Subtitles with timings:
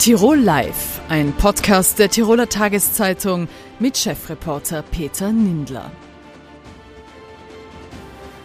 [0.00, 3.48] Tirol Live, ein Podcast der Tiroler Tageszeitung
[3.80, 5.90] mit Chefreporter Peter Nindler.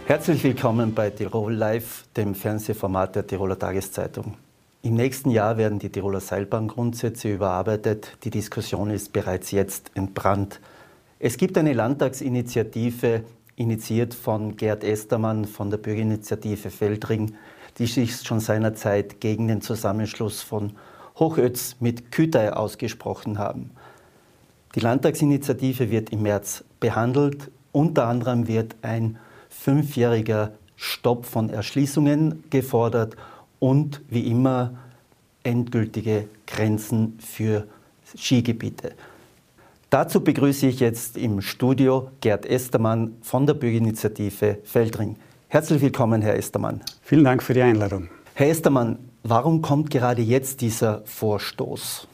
[0.06, 4.36] Herzlich willkommen bei Tirol Live, dem Fernsehformat der Tiroler Tageszeitung.
[4.82, 8.18] Im nächsten Jahr werden die Tiroler Seilbahngrundsätze überarbeitet.
[8.26, 10.60] Die Diskussion ist bereits jetzt entbrannt.
[11.20, 13.24] Es gibt eine Landtagsinitiative,
[13.56, 17.36] initiiert von Gerd Estermann von der Bürgerinitiative Feldring,
[17.78, 20.74] die sich schon seinerzeit gegen den Zusammenschluss von
[21.18, 23.72] Hochötz mit Kütei ausgesprochen haben.
[24.76, 27.50] Die Landtagsinitiative wird im März behandelt.
[27.72, 29.18] Unter anderem wird ein
[29.50, 33.16] fünfjähriger Stopp von Erschließungen gefordert
[33.60, 34.74] und wie immer
[35.44, 37.68] endgültige Grenzen für
[38.18, 38.94] Skigebiete.
[39.90, 45.16] Dazu begrüße ich jetzt im Studio Gerd Estermann von der Bürgerinitiative Feldring.
[45.48, 46.82] Herzlich willkommen, Herr Estermann.
[47.02, 48.10] Vielen Dank für die Einladung.
[48.34, 52.08] Herr Estermann, Warum kommt gerade jetzt dieser Vorstoß?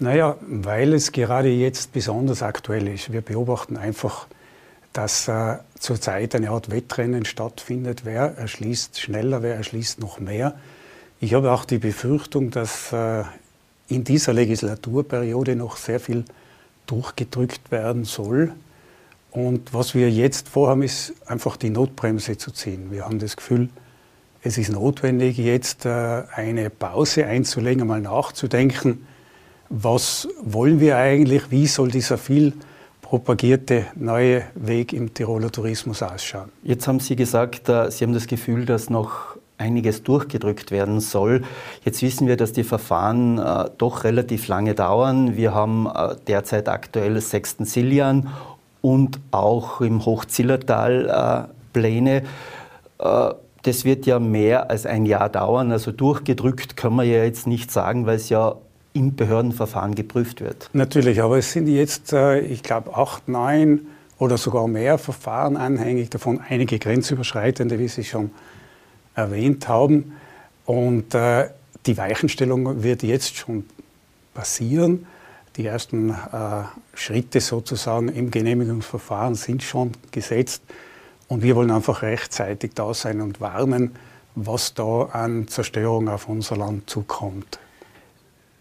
[0.00, 3.12] Naja, weil es gerade jetzt besonders aktuell ist.
[3.12, 4.26] Wir beobachten einfach,
[4.92, 8.04] dass äh, zurzeit eine Art Wettrennen stattfindet.
[8.04, 10.56] Wer erschließt schneller, wer erschließt noch mehr.
[11.20, 13.22] Ich habe auch die Befürchtung, dass äh,
[13.86, 16.24] in dieser Legislaturperiode noch sehr viel
[16.86, 18.52] durchgedrückt werden soll.
[19.30, 22.90] Und was wir jetzt vorhaben, ist einfach die Notbremse zu ziehen.
[22.90, 23.68] Wir haben das Gefühl,
[24.42, 29.06] es ist notwendig, jetzt äh, eine Pause einzulegen, einmal nachzudenken,
[29.68, 32.52] was wollen wir eigentlich, wie soll dieser viel
[33.00, 36.50] propagierte neue Weg im Tiroler Tourismus ausschauen.
[36.62, 41.44] Jetzt haben Sie gesagt, äh, Sie haben das Gefühl, dass noch einiges durchgedrückt werden soll.
[41.84, 45.36] Jetzt wissen wir, dass die Verfahren äh, doch relativ lange dauern.
[45.36, 45.88] Wir haben
[46.26, 48.28] derzeit aktuell sechsten Siljan
[48.80, 52.24] und auch im Hochzillertal Pläne.
[53.62, 55.70] Das wird ja mehr als ein Jahr dauern.
[55.70, 58.56] Also durchgedrückt kann man ja jetzt nicht sagen, weil es ja
[58.92, 60.68] im Behördenverfahren geprüft wird.
[60.72, 63.86] Natürlich, aber es sind jetzt, äh, ich glaube, acht, neun
[64.18, 68.30] oder sogar mehr Verfahren anhängig, davon einige grenzüberschreitende, wie Sie schon
[69.14, 70.12] erwähnt haben.
[70.66, 71.48] Und äh,
[71.86, 73.64] die Weichenstellung wird jetzt schon
[74.34, 75.06] passieren.
[75.56, 76.14] Die ersten äh,
[76.94, 80.62] Schritte sozusagen im Genehmigungsverfahren sind schon gesetzt.
[81.28, 83.92] Und wir wollen einfach rechtzeitig da sein und warnen,
[84.34, 87.58] was da an Zerstörung auf unser Land zukommt.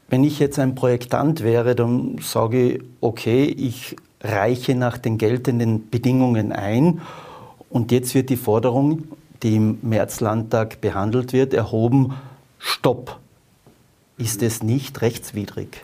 [0.09, 5.89] Wenn ich jetzt ein Projektant wäre, dann sage ich, okay, ich reiche nach den geltenden
[5.89, 7.01] Bedingungen ein
[7.69, 9.03] und jetzt wird die Forderung,
[9.41, 12.13] die im Märzlandtag behandelt wird, erhoben,
[12.59, 13.19] Stopp.
[14.17, 15.81] Ist es nicht rechtswidrig?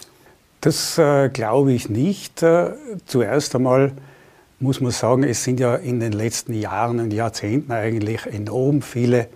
[0.61, 2.43] Das äh, glaube ich nicht.
[2.43, 2.73] Äh,
[3.05, 3.93] zuerst einmal
[4.59, 9.27] muss man sagen, es sind ja in den letzten Jahren und Jahrzehnten eigentlich enorm viele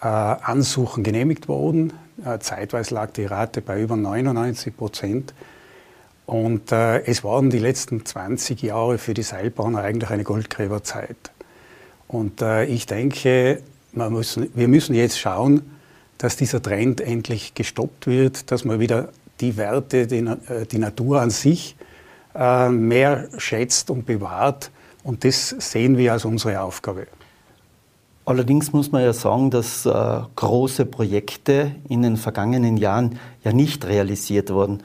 [0.00, 1.92] äh, Ansuchen genehmigt worden.
[2.24, 5.34] Äh, zeitweise lag die Rate bei über 99 Prozent.
[6.26, 11.30] Und äh, es waren die letzten 20 Jahre für die Seilbahn eigentlich eine Goldgräberzeit.
[12.08, 13.60] Und äh, ich denke,
[13.92, 15.62] müssen, wir müssen jetzt schauen,
[16.16, 19.10] dass dieser Trend endlich gestoppt wird, dass man wieder
[19.40, 21.76] die Werte, die, äh, die Natur an sich,
[22.34, 24.70] mehr schätzt und bewahrt.
[25.02, 27.06] Und das sehen wir als unsere Aufgabe.
[28.26, 33.84] Allerdings muss man ja sagen, dass äh, große Projekte in den vergangenen Jahren ja nicht
[33.84, 34.82] realisiert wurden.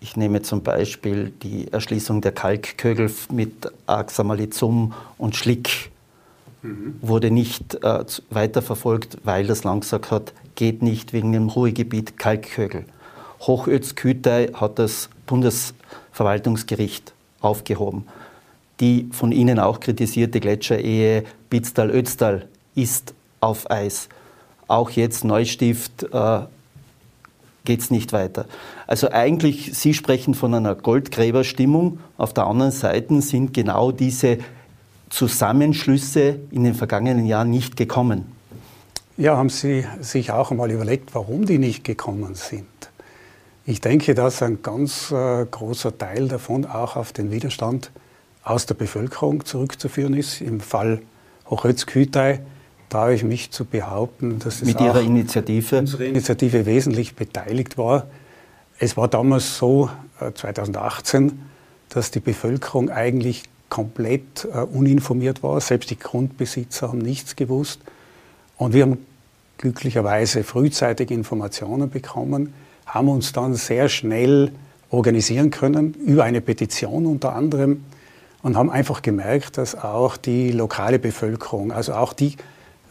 [0.00, 5.92] Ich nehme zum Beispiel die Erschließung der Kalkkögel mit Axamalizum und Schlick.
[6.62, 6.96] Mhm.
[7.00, 12.86] Wurde nicht äh, weiterverfolgt, weil das Land gesagt hat, geht nicht wegen dem Ruhegebiet Kalkkögel.
[13.40, 15.10] Hochözkütei hat das
[16.14, 18.06] Bundesverwaltungsgericht aufgehoben.
[18.80, 24.08] Die von Ihnen auch kritisierte Gletscherehe Bitztal-Ötztal ist auf Eis.
[24.66, 26.40] Auch jetzt Neustift äh,
[27.64, 28.46] geht es nicht weiter.
[28.86, 32.00] Also eigentlich, Sie sprechen von einer Goldgräberstimmung.
[32.16, 34.38] Auf der anderen Seite sind genau diese
[35.10, 38.32] Zusammenschlüsse in den vergangenen Jahren nicht gekommen.
[39.16, 42.66] Ja, haben Sie sich auch einmal überlegt, warum die nicht gekommen sind?
[43.66, 47.90] Ich denke, dass ein ganz äh, großer Teil davon auch auf den Widerstand
[48.42, 50.42] aus der Bevölkerung zurückzuführen ist.
[50.42, 51.00] Im Fall
[51.48, 52.40] Hochötz-Kütei
[52.90, 55.78] traue ich mich zu behaupten, dass es Mit Ihrer Initiative?
[55.78, 58.06] unsere Initiative wesentlich beteiligt war.
[58.78, 59.88] Es war damals so,
[60.20, 61.40] äh, 2018,
[61.88, 65.58] dass die Bevölkerung eigentlich komplett äh, uninformiert war.
[65.62, 67.80] Selbst die Grundbesitzer haben nichts gewusst.
[68.58, 68.98] Und wir haben
[69.56, 72.52] glücklicherweise frühzeitig Informationen bekommen
[72.86, 74.52] haben uns dann sehr schnell
[74.90, 77.84] organisieren können, über eine Petition unter anderem,
[78.42, 82.36] und haben einfach gemerkt, dass auch die lokale Bevölkerung, also auch die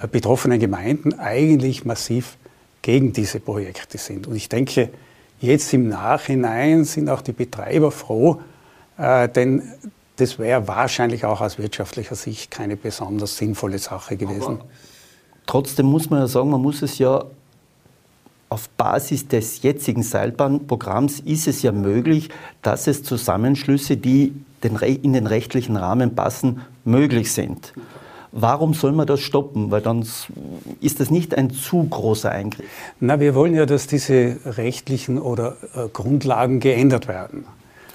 [0.01, 2.37] äh, betroffenen Gemeinden eigentlich massiv
[2.81, 4.25] gegen diese Projekte sind.
[4.25, 4.89] Und ich denke,
[5.43, 8.39] Jetzt im Nachhinein sind auch die Betreiber froh,
[8.97, 9.61] äh, denn
[10.15, 14.61] das wäre wahrscheinlich auch aus wirtschaftlicher Sicht keine besonders sinnvolle Sache gewesen.
[14.61, 14.65] Aber
[15.45, 17.25] trotzdem muss man ja sagen, man muss es ja
[18.53, 22.29] auf Basis des jetzigen Seilbahnprogramms ist es ja möglich,
[22.61, 27.73] dass es Zusammenschlüsse, die in den rechtlichen Rahmen passen, möglich sind.
[28.31, 29.71] Warum soll man das stoppen?
[29.71, 30.05] Weil dann
[30.81, 32.65] ist das nicht ein zu großer Eingriff.
[32.99, 37.45] Na, wir wollen ja, dass diese rechtlichen oder äh, Grundlagen geändert werden.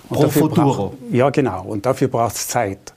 [0.09, 0.95] Und Pro futuro.
[1.13, 1.67] ja, genau.
[1.67, 2.95] Und dafür braucht es Zeit.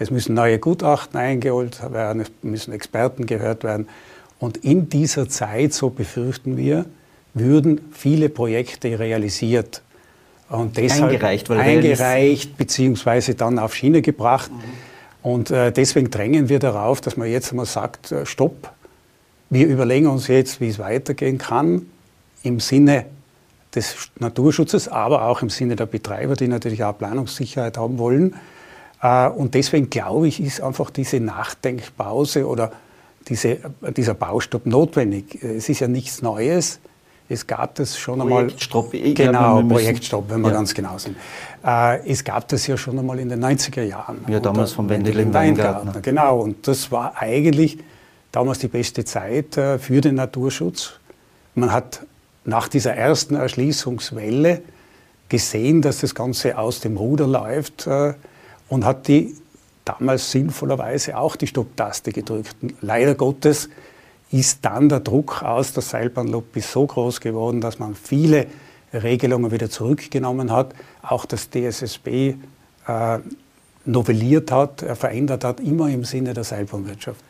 [0.00, 3.88] Es müssen neue Gutachten eingeholt werden, es müssen Experten gehört werden.
[4.38, 6.86] Und in dieser Zeit, so befürchten wir,
[7.34, 9.82] würden viele Projekte realisiert
[10.48, 14.50] und deshalb eingereicht, eingereicht beziehungsweise dann auf Schiene gebracht.
[14.50, 15.30] Mhm.
[15.30, 18.72] Und äh, deswegen drängen wir darauf, dass man jetzt mal sagt, äh, stopp,
[19.50, 21.86] wir überlegen uns jetzt, wie es weitergehen kann,
[22.42, 23.06] im Sinne
[23.74, 28.36] des Naturschutzes, aber auch im Sinne der Betreiber, die natürlich auch Planungssicherheit haben wollen.
[29.02, 32.72] Äh, und deswegen glaube ich, ist einfach diese Nachdenkpause oder
[33.28, 33.58] diese,
[33.96, 35.42] dieser Baustopp notwendig.
[35.42, 36.80] Es ist ja nichts Neues.
[37.28, 38.44] Es gab das schon einmal.
[38.44, 38.92] Projektstopp.
[38.92, 40.54] Genau, Projektstopp, wenn wir ja.
[40.54, 41.16] ganz genau sind.
[41.64, 44.24] Äh, es gab das ja schon einmal in den 90er Jahren.
[44.28, 46.00] Ja, damals von Wendelin Weingartner.
[46.00, 47.78] Genau, und das war eigentlich
[48.32, 50.92] damals die beste Zeit äh, für den Naturschutz.
[51.54, 52.02] Man hat
[52.44, 54.62] nach dieser ersten Erschließungswelle
[55.28, 58.14] gesehen, dass das Ganze aus dem Ruder läuft äh,
[58.68, 59.34] und hat die
[59.88, 62.56] damals sinnvollerweise auch die Stopptaste gedrückt.
[62.80, 63.68] Leider Gottes
[64.30, 68.46] ist dann der Druck aus der Seilbahnlobby so groß geworden, dass man viele
[68.92, 72.34] Regelungen wieder zurückgenommen hat, auch das DSSB
[72.86, 73.18] äh,
[73.84, 77.24] novelliert hat, äh, verändert hat, immer im Sinne der Seilbahnwirtschaft.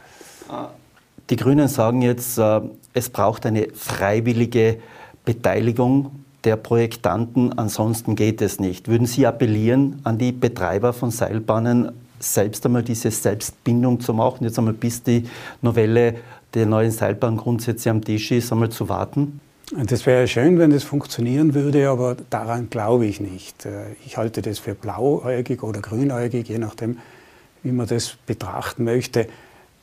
[1.30, 2.60] Die Grünen sagen jetzt, äh,
[2.94, 4.78] es braucht eine freiwillige
[5.24, 8.88] Beteiligung der Projektanten, ansonsten geht es nicht.
[8.88, 14.58] Würden Sie appellieren an die Betreiber von Seilbahnen, selbst einmal diese Selbstbindung zu machen, jetzt
[14.58, 15.24] einmal bis die
[15.62, 16.14] Novelle
[16.54, 19.40] der neuen Seilbahngrundsätze am Tisch ist, einmal zu warten?
[19.70, 23.66] Das wäre schön, wenn das funktionieren würde, aber daran glaube ich nicht.
[23.66, 26.98] Äh, ich halte das für blauäugig oder grünäugig, je nachdem,
[27.62, 29.28] wie man das betrachten möchte.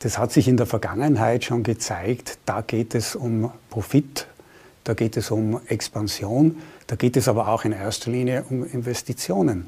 [0.00, 2.38] Das hat sich in der Vergangenheit schon gezeigt.
[2.46, 4.26] Da geht es um Profit,
[4.82, 6.56] da geht es um Expansion,
[6.88, 9.66] da geht es aber auch in erster Linie um Investitionen.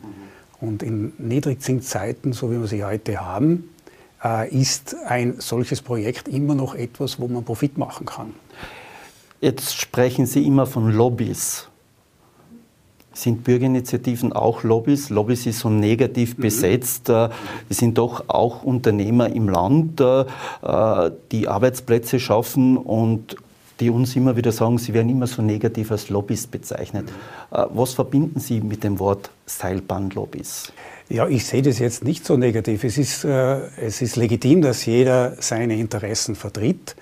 [0.61, 3.71] Und in Niedrigzinszeiten, so wie wir sie heute haben,
[4.25, 8.35] äh, ist ein solches Projekt immer noch etwas, wo man Profit machen kann.
[9.41, 11.69] Jetzt sprechen Sie immer von Lobbys.
[13.13, 15.11] Sind Bürgerinitiativen auch Lobbys?
[15.11, 16.43] Lobbys ist so negativ mhm.
[16.43, 17.09] besetzt.
[17.09, 17.31] Wir
[17.71, 20.25] sind doch auch Unternehmer im Land, äh,
[21.31, 23.37] die Arbeitsplätze schaffen und
[23.81, 27.07] die uns immer wieder sagen, sie werden immer so negativ als Lobbys bezeichnet.
[27.07, 27.57] Mhm.
[27.71, 30.73] Was verbinden Sie mit dem Wort Seilbahnlobbys?
[31.09, 32.85] Ja, ich sehe das jetzt nicht so negativ.
[32.85, 36.97] Es ist, äh, es ist legitim, dass jeder seine Interessen vertritt.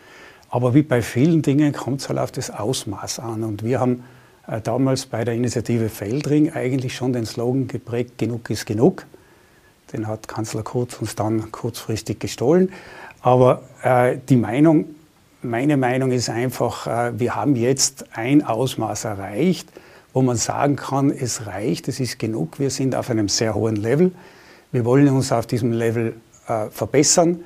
[0.49, 3.43] Aber wie bei vielen Dingen kommt es halt auf das Ausmaß an.
[3.43, 4.05] Und wir haben
[4.47, 9.07] äh, damals bei der Initiative Feldring eigentlich schon den Slogan geprägt, genug ist genug.
[9.93, 12.71] Den hat Kanzler Kurz uns dann kurzfristig gestohlen.
[13.23, 14.96] Aber äh, die Meinung,
[15.49, 19.69] meine Meinung ist einfach, äh, wir haben jetzt ein Ausmaß erreicht,
[20.13, 23.77] wo man sagen kann, es reicht, es ist genug, wir sind auf einem sehr hohen
[23.77, 24.13] Level.
[24.73, 26.15] Wir wollen uns auf diesem Level
[26.49, 27.41] äh, verbessern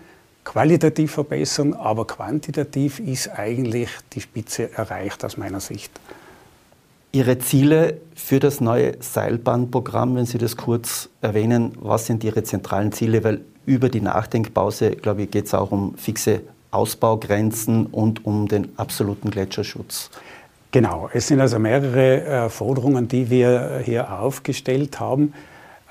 [0.45, 5.93] qualitativ verbessern, aber quantitativ ist eigentlich die Spitze erreicht aus meiner Sicht.
[7.13, 12.93] Ihre Ziele für das neue Seilbahnprogramm, wenn Sie das kurz erwähnen, was sind Ihre zentralen
[12.93, 13.25] Ziele?
[13.25, 18.79] Weil über die Nachdenkpause, glaube ich, geht es auch um fixe Ausbaugrenzen und um den
[18.79, 20.11] absoluten Gletscherschutz.
[20.73, 25.35] Genau, es sind also mehrere äh, Forderungen, die wir hier aufgestellt haben.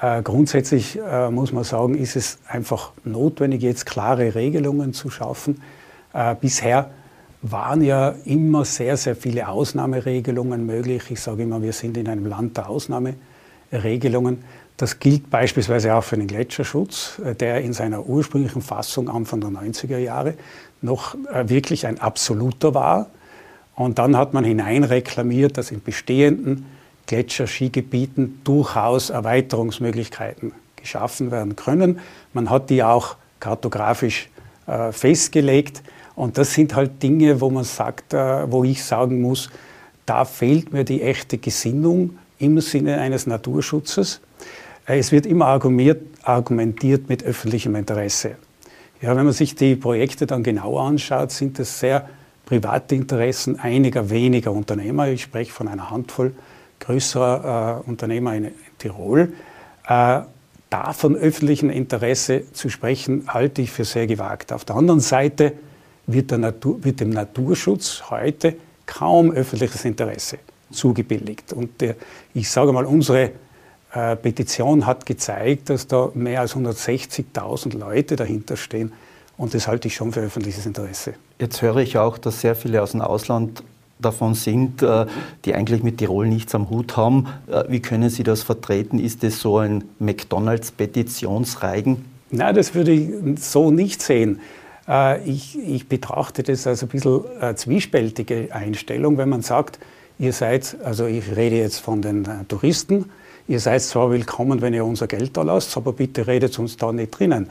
[0.01, 5.61] Äh, grundsätzlich äh, muss man sagen, ist es einfach notwendig, jetzt klare Regelungen zu schaffen.
[6.13, 6.89] Äh, bisher
[7.41, 11.03] waren ja immer sehr, sehr viele Ausnahmeregelungen möglich.
[11.09, 14.43] Ich sage immer, wir sind in einem Land der Ausnahmeregelungen.
[14.79, 19.49] Das gilt beispielsweise auch für den Gletscherschutz, äh, der in seiner ursprünglichen Fassung Anfang der
[19.49, 20.35] 90er Jahre
[20.81, 23.07] noch äh, wirklich ein absoluter war.
[23.75, 26.65] Und dann hat man hineinreklamiert, dass in bestehenden
[27.07, 31.99] Gletscherskigebieten durchaus Erweiterungsmöglichkeiten geschaffen werden können.
[32.31, 34.29] Man hat die auch kartografisch
[34.65, 35.83] äh, festgelegt.
[36.15, 39.49] Und das sind halt Dinge, wo man sagt, wo ich sagen muss,
[40.05, 44.19] da fehlt mir die echte Gesinnung im Sinne eines Naturschutzes.
[44.89, 48.35] Äh, es wird immer argumentiert mit öffentlichem Interesse.
[49.01, 52.09] Ja, wenn man sich die Projekte dann genauer anschaut, sind das sehr
[52.45, 55.07] private Interessen einiger weniger Unternehmer.
[55.07, 56.33] Ich spreche von einer Handvoll
[56.79, 59.33] größerer äh, Unternehmer in, Tirol.
[59.87, 60.21] Äh,
[60.71, 64.53] da von öffentlichem Interesse zu sprechen, halte ich für sehr gewagt.
[64.53, 65.53] Auf der anderen Seite
[66.05, 68.55] wird, Natur, wird dem Naturschutz heute
[68.85, 70.37] kaum öffentliches Interesse
[70.71, 71.53] zugebilligt.
[71.53, 71.95] Und der,
[72.33, 73.31] ich sage mal, unsere
[73.93, 78.93] äh, Petition hat gezeigt, dass da mehr als 160.000 Leute dahinter stehen.
[79.35, 81.13] Und das halte ich schon für öffentliches Interesse.
[81.39, 83.63] Jetzt höre ich auch, dass sehr viele aus dem Ausland
[83.97, 85.07] davon sind, äh,
[85.45, 87.27] die eigentlich mit Tirol nichts am Hut haben.
[87.47, 88.99] Äh, wie können Sie das vertreten?
[88.99, 92.05] Ist das so ein McDonalds-Petitionsreigen?
[92.29, 94.39] Nein, das würde ich so nicht sehen.
[95.25, 99.77] Ich, ich betrachte das als ein bisschen eine zwiespältige Einstellung, wenn man sagt,
[100.17, 103.05] ihr seid, also ich rede jetzt von den Touristen,
[103.49, 106.91] ihr seid zwar willkommen, wenn ihr unser Geld da lasst, aber bitte redet uns da
[106.91, 107.49] nicht drinnen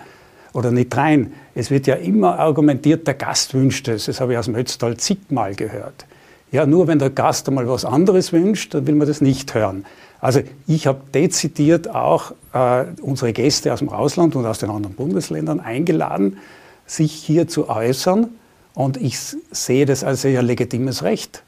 [0.52, 1.32] oder nicht rein.
[1.56, 4.06] Es wird ja immer argumentiert, der Gast wünscht es.
[4.06, 6.06] Das habe ich aus dem Ötztal zigmal gehört.
[6.52, 9.84] Ja, nur wenn der Gast einmal was anderes wünscht, dann will man das nicht hören.
[10.20, 14.94] Also ich habe dezidiert auch äh, unsere Gäste aus dem Ausland und aus den anderen
[14.94, 16.38] Bundesländern eingeladen,
[16.86, 18.28] sich hier zu äußern.
[18.72, 19.18] Und ich
[19.50, 21.42] sehe das als ein legitimes Recht.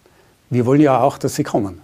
[0.51, 1.81] Wir wollen ja auch, dass sie kommen.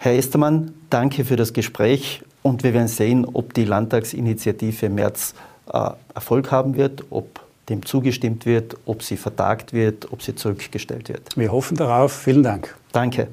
[0.00, 5.34] Herr Estermann, danke für das Gespräch und wir werden sehen, ob die Landtagsinitiative im März
[5.72, 11.08] äh, Erfolg haben wird, ob dem zugestimmt wird, ob sie vertagt wird, ob sie zurückgestellt
[11.08, 11.36] wird.
[11.36, 12.12] Wir hoffen darauf.
[12.12, 12.76] Vielen Dank.
[12.92, 13.26] Danke.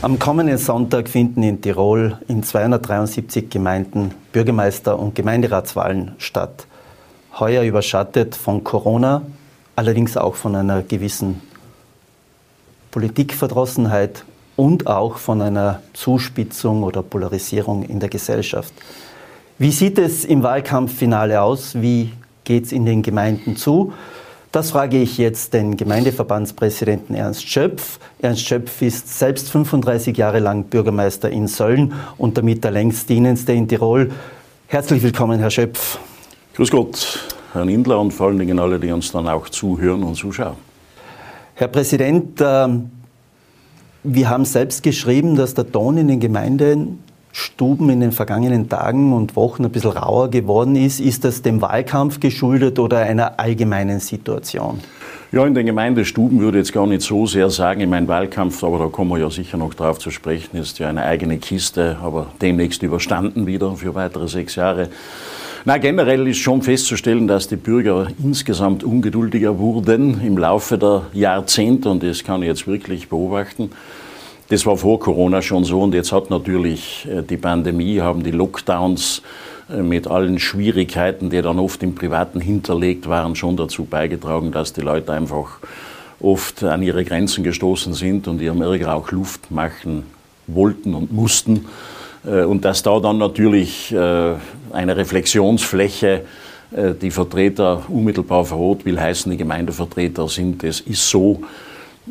[0.00, 6.68] Am kommenden Sonntag finden in Tirol in 273 Gemeinden Bürgermeister- und Gemeinderatswahlen statt.
[7.36, 9.22] Heuer überschattet von Corona,
[9.74, 11.42] allerdings auch von einer gewissen
[12.92, 14.24] Politikverdrossenheit
[14.58, 18.74] und auch von einer Zuspitzung oder Polarisierung in der Gesellschaft.
[19.56, 21.80] Wie sieht es im Wahlkampffinale aus?
[21.80, 22.12] Wie
[22.42, 23.92] geht es in den Gemeinden zu?
[24.50, 28.00] Das frage ich jetzt den Gemeindeverbandspräsidenten Ernst Schöpf.
[28.20, 33.52] Ernst Schöpf ist selbst 35 Jahre lang Bürgermeister in Sölln und damit der längst dienendste
[33.52, 34.10] in Tirol.
[34.66, 36.00] Herzlich willkommen, Herr Schöpf.
[36.54, 37.20] Grüß Gott,
[37.52, 40.56] Herr Nindler und vor allen Dingen alle, die uns dann auch zuhören und zuschauen.
[41.54, 42.90] Herr Präsident, ähm,
[44.04, 49.36] wir haben selbst geschrieben, dass der Ton in den Gemeindestuben in den vergangenen Tagen und
[49.36, 51.00] Wochen ein bisschen rauer geworden ist.
[51.00, 54.80] Ist das dem Wahlkampf geschuldet oder einer allgemeinen Situation?
[55.30, 58.64] Ja, in den Gemeindestuben würde ich jetzt gar nicht so sehr sagen, in meinem Wahlkampf,
[58.64, 61.98] aber da kommen wir ja sicher noch drauf zu sprechen, ist ja eine eigene Kiste,
[62.02, 64.88] aber demnächst überstanden wieder für weitere sechs Jahre.
[65.64, 71.90] Na, generell ist schon festzustellen, dass die Bürger insgesamt ungeduldiger wurden im Laufe der Jahrzehnte
[71.90, 73.70] und das kann ich jetzt wirklich beobachten.
[74.50, 78.30] Das war vor Corona schon so und jetzt hat natürlich äh, die Pandemie, haben die
[78.30, 79.22] Lockdowns
[79.68, 84.72] äh, mit allen Schwierigkeiten, die dann oft im Privaten hinterlegt waren, schon dazu beigetragen, dass
[84.72, 85.58] die Leute einfach
[86.20, 90.04] oft an ihre Grenzen gestoßen sind und ihrem Ärger auch Luft machen
[90.46, 91.66] wollten und mussten.
[92.28, 96.22] Äh, und dass da dann natürlich eine Reflexionsfläche
[97.00, 100.62] die Vertreter unmittelbar vor Ort will heißen, die Gemeindevertreter sind.
[100.62, 101.40] Das ist so.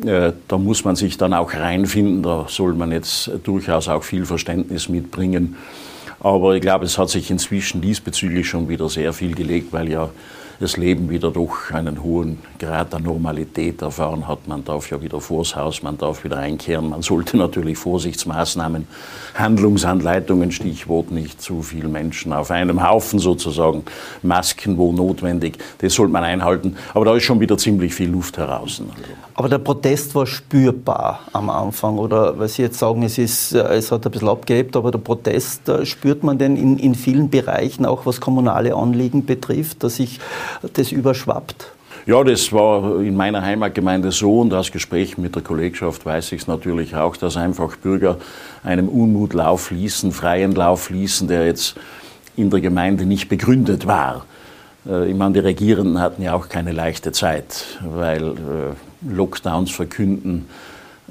[0.04, 4.24] Äh, da muss man sich dann auch reinfinden, da soll man jetzt durchaus auch viel
[4.24, 5.56] Verständnis mitbringen.
[6.20, 10.10] Aber ich glaube, es hat sich inzwischen diesbezüglich schon wieder sehr viel gelegt, weil ja
[10.60, 14.48] das Leben wieder doch einen hohen Grad der Normalität erfahren hat.
[14.48, 16.90] Man darf ja wieder vors Haus, man darf wieder einkehren.
[16.90, 18.88] Man sollte natürlich Vorsichtsmaßnahmen,
[19.34, 23.84] Handlungsanleitungen, Stichwort nicht zu viele Menschen auf einem Haufen sozusagen,
[24.22, 26.76] Masken wo notwendig, das sollte man einhalten.
[26.92, 28.82] Aber da ist schon wieder ziemlich viel Luft heraus.
[29.34, 33.60] Aber der Protest war spürbar am Anfang, oder weil Sie jetzt sagen, es, ist, äh,
[33.76, 37.30] es hat ein bisschen abgehebt, aber der Protest äh, spürt man denn in, in vielen
[37.30, 40.18] Bereichen, auch was kommunale Anliegen betrifft, dass sich
[40.74, 41.72] das überschwappt?
[42.06, 46.42] Ja, das war in meiner Heimatgemeinde so und aus Gesprächen mit der Kollegschaft weiß ich
[46.42, 48.16] es natürlich auch, dass einfach Bürger
[48.64, 51.76] einem Unmut Lauf ließen, freien Lauf ließen, der jetzt
[52.36, 54.24] in der Gemeinde nicht begründet war.
[54.88, 60.46] Äh, ich meine, die Regierenden hatten ja auch keine leichte Zeit, weil äh, Lockdowns verkünden,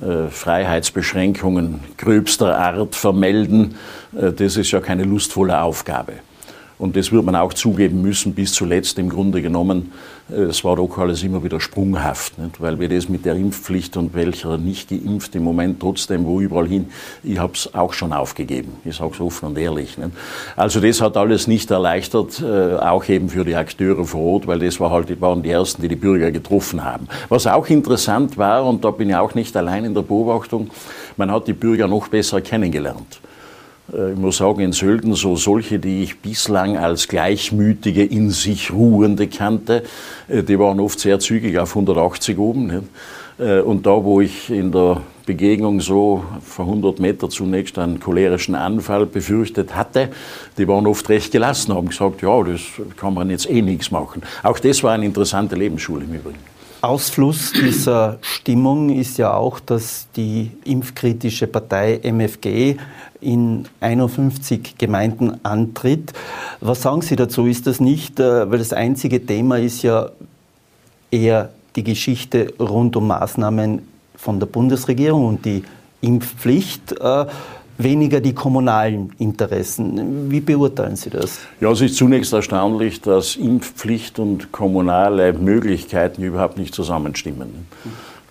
[0.01, 3.75] äh, Freiheitsbeschränkungen gröbster Art vermelden,
[4.11, 6.13] das ist ja keine lustvolle Aufgabe.
[6.79, 9.91] Und das wird man auch zugeben müssen, bis zuletzt im Grunde genommen
[10.29, 12.59] es war doch alles immer wieder sprunghaft, nicht?
[12.59, 16.67] weil wir das mit der Impfpflicht und welcher nicht geimpft im Moment trotzdem wo überall
[16.67, 16.87] hin,
[17.23, 18.73] ich habe es auch schon aufgegeben.
[18.83, 19.97] Ich sage es offen und ehrlich.
[19.97, 20.11] Nicht?
[20.57, 24.59] Also das hat alles nicht erleichtert, äh, auch eben für die Akteure vor Ort, weil
[24.59, 27.07] das war halt, waren die Ersten, die die Bürger getroffen haben.
[27.29, 30.69] Was auch interessant war, und da bin ich auch nicht allein in der Beobachtung,
[31.15, 33.21] man hat die Bürger noch besser kennengelernt.
[33.93, 38.71] Äh, ich muss sagen, in Sölden so solche, die ich bislang als gleichmütige, in sich
[38.71, 39.83] ruhende kannte,
[40.27, 42.89] äh, die waren oft sehr zügig auf 180 oben.
[43.39, 48.55] Äh, und da, wo ich in der Begegnung so vor 100 Meter zunächst einen cholerischen
[48.55, 50.09] Anfall befürchtet hatte,
[50.57, 52.61] die waren oft recht gelassen, haben gesagt, ja, das
[52.95, 54.21] kann man jetzt eh nichts machen.
[54.41, 56.56] Auch das war eine interessante Lebensschule im Übrigen.
[56.81, 62.77] Ausfluss dieser Stimmung ist ja auch, dass die impfkritische Partei MFG
[63.19, 66.13] in 51 Gemeinden antritt.
[66.61, 67.47] Was sagen Sie dazu?
[67.47, 70.09] Ist das nicht, äh, weil das einzige Thema ist ja
[71.09, 75.63] eher die Geschichte rund um Maßnahmen von der Bundesregierung und die
[76.01, 76.99] Impfpflicht.
[77.77, 80.31] Weniger die kommunalen Interessen.
[80.31, 81.39] Wie beurteilen Sie das?
[81.61, 87.67] Ja, es ist zunächst erstaunlich, dass Impfpflicht und kommunale Möglichkeiten überhaupt nicht zusammenstimmen.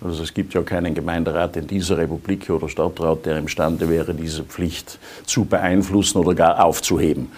[0.03, 4.43] Also es gibt ja keinen Gemeinderat in dieser Republik oder Stadtrat, der imstande wäre, diese
[4.43, 7.29] Pflicht zu beeinflussen oder gar aufzuheben.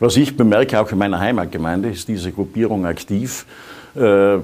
[0.00, 3.46] Was ich bemerke, auch in meiner Heimatgemeinde, ist diese Gruppierung aktiv.
[3.94, 4.38] Äh,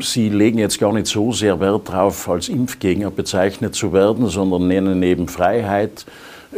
[0.00, 4.68] Sie legen jetzt gar nicht so sehr Wert darauf, als Impfgegner bezeichnet zu werden, sondern
[4.68, 6.06] nennen eben Freiheit,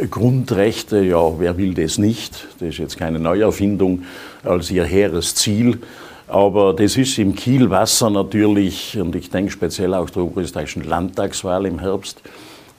[0.09, 2.47] Grundrechte, ja, wer will das nicht?
[2.59, 4.03] Das ist jetzt keine Neuerfindung
[4.43, 5.79] als ihr hehres Ziel.
[6.27, 11.79] Aber das ist im Kielwasser natürlich, und ich denke speziell auch der oberösterreichischen Landtagswahl im
[11.79, 12.21] Herbst,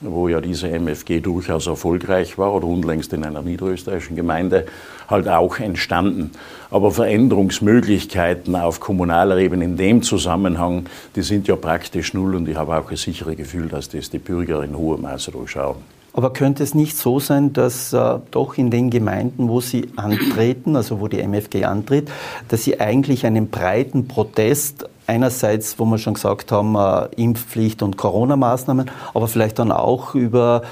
[0.01, 4.67] wo ja diese MFG durchaus erfolgreich war oder unlängst in einer niederösterreichischen Gemeinde,
[5.07, 6.31] halt auch entstanden.
[6.69, 12.57] Aber Veränderungsmöglichkeiten auf kommunaler Ebene in dem Zusammenhang, die sind ja praktisch null und ich
[12.57, 15.96] habe auch ein sicheres Gefühl, dass das die Bürger in hohem Maße durchschauen.
[16.17, 20.75] Aber könnte es nicht so sein, dass äh, doch in den Gemeinden, wo Sie antreten,
[20.75, 22.09] also wo die MFG antritt,
[22.47, 27.97] dass Sie eigentlich einen breiten Protest einerseits, wo wir schon gesagt haben, äh, Impfpflicht und
[27.97, 30.63] Corona-Maßnahmen, aber vielleicht dann auch über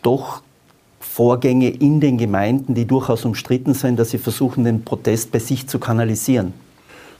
[0.00, 0.40] doch
[0.98, 5.68] Vorgänge in den Gemeinden, die durchaus umstritten sind, dass Sie versuchen, den Protest bei sich
[5.68, 6.54] zu kanalisieren?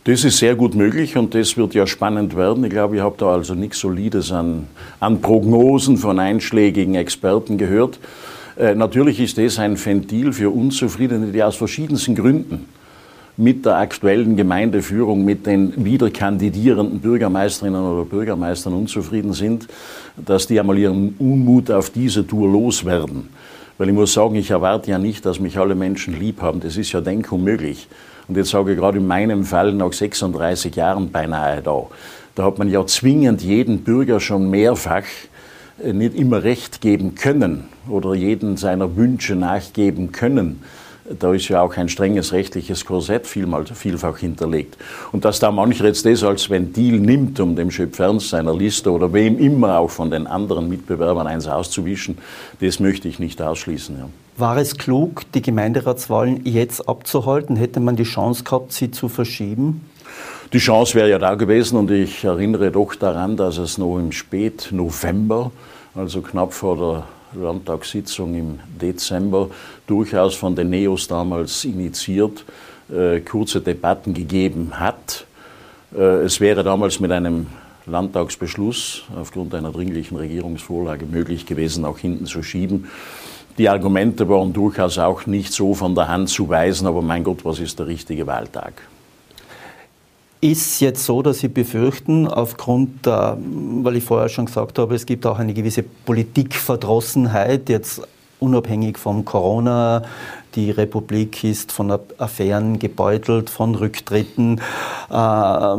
[0.07, 2.63] Das ist sehr gut möglich und das wird ja spannend werden.
[2.63, 4.69] Ich glaube, ich habe da also nichts Solides an,
[5.01, 7.99] an Prognosen von einschlägigen Experten gehört.
[8.57, 12.69] Äh, natürlich ist das ein Ventil für Unzufriedene, die aus verschiedensten Gründen
[13.37, 19.67] mit der aktuellen Gemeindeführung, mit den wieder kandidierenden Bürgermeisterinnen oder Bürgermeistern unzufrieden sind,
[20.17, 23.29] dass die einmal ihren Unmut auf diese Tour loswerden.
[23.77, 26.61] Weil ich muss sagen, ich erwarte ja nicht, dass mich alle Menschen lieb haben.
[26.61, 27.89] Das ist ja denkunmöglich.
[28.29, 31.87] Und jetzt sage ich gerade in meinem Fall nach 36 Jahren beinahe da.
[32.35, 35.05] Da hat man ja zwingend jeden Bürger schon mehrfach
[35.83, 40.63] äh, nicht immer recht geben können oder jeden seiner Wünsche nachgeben können.
[41.19, 44.77] Da ist ja auch ein strenges rechtliches Korsett vielfach hinterlegt.
[45.13, 48.91] Und dass da mancher jetzt das als Ventil nimmt, um dem Schöpf Ernst seiner Liste
[48.91, 52.19] oder wem immer auch von den anderen Mitbewerbern eins auszuwischen,
[52.61, 53.99] das möchte ich nicht ausschließen.
[53.99, 54.09] Ja.
[54.39, 57.57] War es klug, die Gemeinderatswahlen jetzt abzuhalten?
[57.57, 59.83] Hätte man die Chance gehabt, sie zu verschieben?
[60.53, 64.13] Die Chance wäre ja da gewesen und ich erinnere doch daran, dass es noch im
[64.13, 65.51] Spätnovember,
[65.95, 69.51] also knapp vor der Landtagssitzung im Dezember,
[69.87, 72.45] durchaus von den Neos damals initiiert,
[72.91, 75.27] äh, kurze Debatten gegeben hat.
[75.95, 77.47] Äh, es wäre damals mit einem
[77.87, 82.87] Landtagsbeschluss aufgrund einer dringlichen Regierungsvorlage möglich gewesen, auch hinten zu schieben.
[83.59, 87.45] Die Argumente waren durchaus auch nicht so von der Hand zu weisen, aber mein Gott,
[87.45, 88.83] was ist der richtige Wahltag?
[90.47, 93.37] Ist jetzt so, dass Sie befürchten, aufgrund der,
[93.83, 98.03] weil ich vorher schon gesagt habe, es gibt auch eine gewisse Politikverdrossenheit, jetzt
[98.39, 100.05] unabhängig von Corona.
[100.55, 104.61] Die Republik ist von Affären gebeutelt, von Rücktritten,
[105.11, 105.77] äh,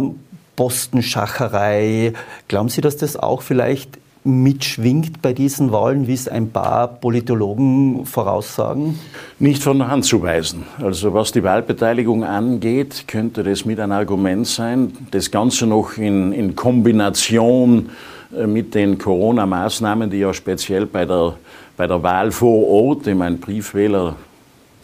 [0.57, 2.11] Postenschacherei.
[2.49, 8.05] Glauben Sie, dass das auch vielleicht mitschwingt bei diesen Wahlen, wie es ein paar Politologen
[8.05, 8.99] voraussagen?
[9.39, 10.63] Nicht von der Hand zu weisen.
[10.81, 14.93] Also was die Wahlbeteiligung angeht, könnte das mit ein Argument sein.
[15.11, 17.89] Das Ganze noch in, in Kombination
[18.37, 21.35] äh, mit den Corona-Maßnahmen, die ja speziell bei der,
[21.77, 24.15] bei der Wahl vor Ort, ich meine, Briefwähler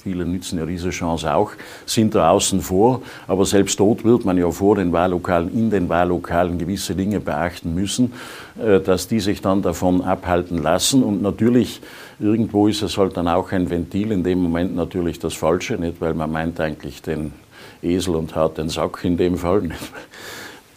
[0.04, 1.52] viele nützen ja diese Chance auch,
[1.86, 3.02] sind da außen vor.
[3.28, 7.74] Aber selbst dort wird man ja vor den Wahllokalen, in den Wahllokalen gewisse Dinge beachten
[7.74, 8.14] müssen,
[8.62, 11.04] äh, dass die sich dann davon abhalten lassen.
[11.04, 11.82] Und natürlich,
[12.20, 16.02] irgendwo ist es halt dann auch ein Ventil, in dem Moment natürlich das Falsche, nicht?
[16.02, 17.32] Weil man meint eigentlich den
[17.82, 19.62] Esel und hat den Sack in dem Fall.
[19.62, 19.80] Nicht?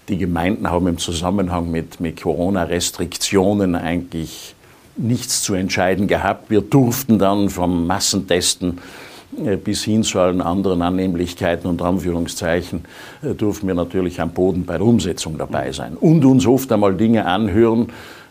[0.08, 4.54] Die Gemeinden haben im Zusammenhang mit, mit Corona-Restriktionen eigentlich
[4.96, 6.48] nichts zu entscheiden gehabt.
[6.48, 8.78] Wir durften dann vom Massentesten
[9.62, 12.84] bis hin zu allen anderen Annehmlichkeiten und Anführungszeichen
[13.22, 16.94] äh, durften wir natürlich am Boden bei der Umsetzung dabei sein und uns oft einmal
[16.94, 17.88] Dinge anhören,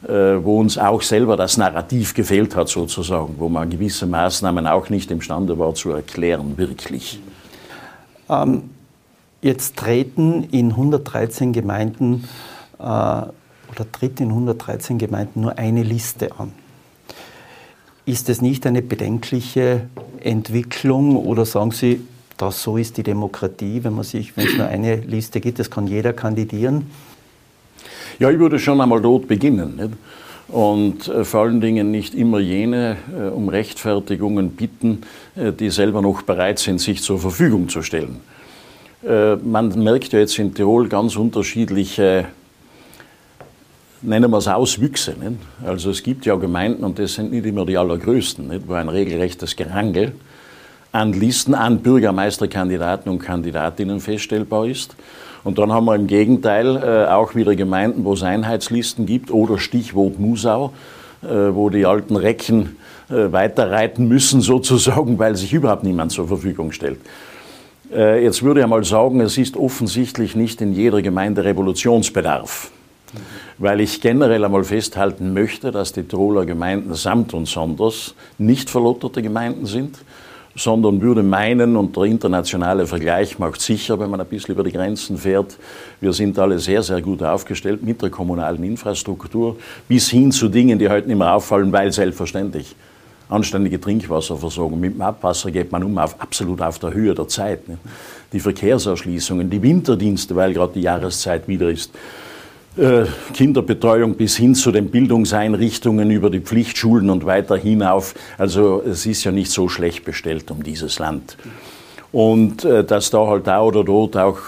[0.07, 4.89] äh, wo uns auch selber das Narrativ gefehlt hat sozusagen, wo man gewisse Maßnahmen auch
[4.89, 7.19] nicht imstande war zu erklären, wirklich.
[8.29, 8.69] Ähm,
[9.41, 12.23] jetzt treten in 113 Gemeinden
[12.79, 16.51] äh, oder tritt in 113 Gemeinden nur eine Liste an.
[18.05, 19.81] Ist es nicht eine bedenkliche
[20.21, 22.01] Entwicklung oder sagen Sie,
[22.37, 25.71] dass so ist die Demokratie, wenn man sich, wenn es nur eine Liste gibt, das
[25.71, 26.85] kann jeder kandidieren?
[28.19, 29.75] Ja, ich würde schon einmal dort beginnen.
[29.75, 29.89] Nicht?
[30.47, 35.01] Und äh, vor allen Dingen nicht immer jene äh, um Rechtfertigungen bitten,
[35.35, 38.21] äh, die selber noch bereit sind, sich zur Verfügung zu stellen.
[39.03, 42.25] Äh, man merkt ja jetzt in Tirol ganz unterschiedliche
[44.01, 45.11] nennen wir es Auswüchse.
[45.11, 45.39] Nicht?
[45.65, 48.67] Also es gibt ja Gemeinden, und das sind nicht immer die allergrößten, nicht?
[48.67, 50.13] wo ein regelrechtes Gerangel
[50.91, 54.95] an Listen, an Bürgermeisterkandidaten und Kandidatinnen feststellbar ist.
[55.43, 59.59] Und dann haben wir im Gegenteil äh, auch wieder Gemeinden, wo es Einheitslisten gibt oder
[59.59, 60.73] Stichwort Musau,
[61.21, 62.77] äh, wo die alten Recken
[63.09, 66.99] äh, weiterreiten müssen sozusagen, weil sich überhaupt niemand zur Verfügung stellt.
[67.93, 72.71] Äh, jetzt würde ich mal sagen, es ist offensichtlich nicht in jeder Gemeinde Revolutionsbedarf
[73.57, 79.21] weil ich generell einmal festhalten möchte, dass die Tiroler Gemeinden samt und sonders nicht verlotterte
[79.21, 79.97] Gemeinden sind,
[80.55, 84.71] sondern würde meinen, und der internationale Vergleich macht sicher, wenn man ein bisschen über die
[84.71, 85.57] Grenzen fährt,
[85.99, 90.79] wir sind alle sehr, sehr gut aufgestellt mit der kommunalen Infrastruktur, bis hin zu Dingen,
[90.79, 92.75] die heute nicht mehr auffallen, weil selbstverständlich
[93.27, 94.79] anständige Trinkwasserversorgung.
[94.79, 97.61] Mit dem Abwasser geht man um auf, absolut auf der Höhe der Zeit.
[98.31, 101.91] Die Verkehrserschließungen, die Winterdienste, weil gerade die Jahreszeit wieder ist.
[102.77, 108.15] Äh, Kinderbetreuung bis hin zu den Bildungseinrichtungen über die Pflichtschulen und weiter hinauf.
[108.37, 111.37] Also es ist ja nicht so schlecht bestellt um dieses Land.
[112.11, 114.39] Und äh, dass da halt da oder dort auch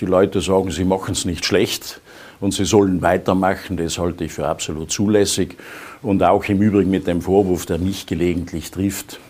[0.00, 2.00] die Leute sagen, sie machen es nicht schlecht
[2.40, 5.58] und sie sollen weitermachen, das halte ich für absolut zulässig.
[6.00, 9.20] Und auch im Übrigen mit dem Vorwurf, der mich gelegentlich trifft,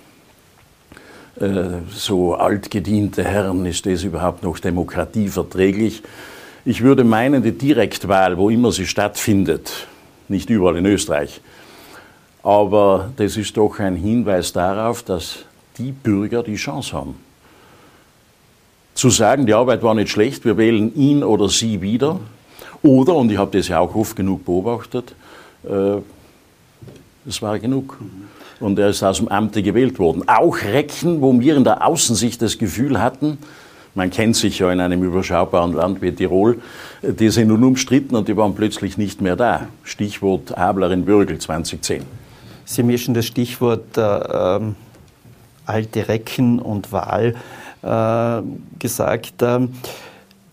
[1.41, 6.05] äh, so altgediente Herren, ist das überhaupt noch demokratieverträglich?
[6.67, 9.87] Ich würde meinen, die Direktwahl, wo immer sie stattfindet,
[10.29, 11.43] nicht überall in Österreich,
[12.43, 15.41] aber das ist doch ein Hinweis darauf, dass
[15.77, 17.17] die Bürger die Chance haben.
[18.95, 22.21] Zu sagen, die Arbeit war nicht schlecht, wir wählen ihn oder sie wieder.
[22.83, 25.15] Oder, und ich habe das ja auch oft genug beobachtet,
[25.65, 25.97] äh,
[27.27, 27.99] es war genug.
[28.61, 30.27] Und er ist aus dem Amte gewählt worden.
[30.29, 33.37] Auch Recken, wo wir in der Außensicht das Gefühl hatten,
[33.95, 36.61] man kennt sich ja in einem überschaubaren Land wie Tirol.
[37.03, 39.69] Die sind nun umstritten und die waren plötzlich nicht mehr da.
[39.85, 42.03] Stichwort Abler in Bürgel 2010.
[42.65, 44.75] Sie mischen das Stichwort äh, ähm,
[45.67, 47.35] alte Recken und Wahl
[47.83, 48.43] äh,
[48.79, 49.43] gesagt.
[49.43, 49.69] Äh,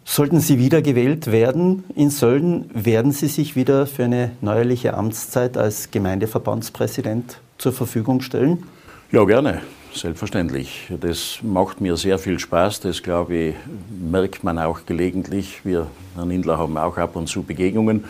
[0.03, 5.57] sollten Sie wieder gewählt werden in Sölden, werden Sie sich wieder für eine neuerliche Amtszeit
[5.57, 8.63] als Gemeindeverbandspräsident zur Verfügung stellen?
[9.11, 9.61] Ja, gerne.
[9.93, 10.87] Selbstverständlich.
[11.01, 12.79] Das macht mir sehr viel Spaß.
[12.79, 13.55] Das, glaube ich,
[13.89, 15.65] merkt man auch gelegentlich.
[15.65, 18.05] Wir, Herr Nindler, haben auch ab und zu Begegnungen,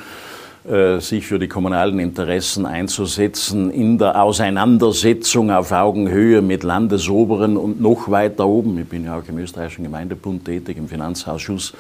[0.63, 7.81] äh, sich für die kommunalen Interessen einzusetzen, in der Auseinandersetzung auf Augenhöhe mit Landesoberen und
[7.81, 8.77] noch weiter oben.
[8.79, 11.73] Ich bin ja auch im österreichischen Gemeindebund tätig, im Finanzausschuss.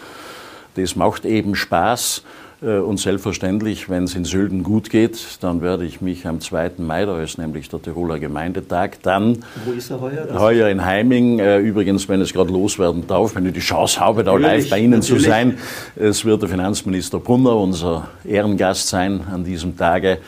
[0.75, 2.23] Das macht eben Spaß.
[2.61, 6.73] Äh, und selbstverständlich, wenn es in Sölden gut geht, dann werde ich mich am 2.
[6.77, 10.27] Mai, da ist nämlich der Tiroler Gemeindetag, dann Wo ist er heuer?
[10.39, 14.23] heuer in Heiming, äh, übrigens, wenn es gerade loswerden darf, wenn ich die Chance habe,
[14.23, 15.23] da live bei Ihnen natürlich.
[15.23, 15.57] zu sein.
[15.95, 20.19] Es wird der Finanzminister Brunner unser Ehrengast sein an diesem Tage.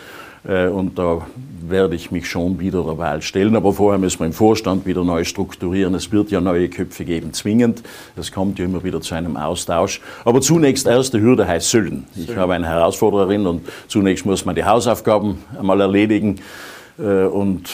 [0.47, 1.25] Äh, und da
[1.65, 3.55] werde ich mich schon wieder der Wahl stellen.
[3.55, 5.95] Aber vorher müssen wir im Vorstand wieder neu strukturieren.
[5.95, 7.83] Es wird ja neue Köpfe geben, zwingend.
[8.15, 10.01] Es kommt ja immer wieder zu einem Austausch.
[10.25, 12.05] Aber zunächst erste Hürde heißt Sölden.
[12.15, 16.39] Ich habe eine Herausforderin und zunächst muss man die Hausaufgaben einmal erledigen.
[16.99, 17.69] Äh, und